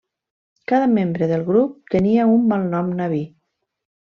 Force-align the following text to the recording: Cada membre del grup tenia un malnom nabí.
Cada 0.71 0.87
membre 0.93 1.27
del 1.33 1.45
grup 1.49 1.77
tenia 1.97 2.27
un 2.33 2.51
malnom 2.55 2.91
nabí. 3.03 3.25